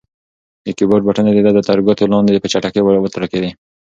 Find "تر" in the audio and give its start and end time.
1.69-1.77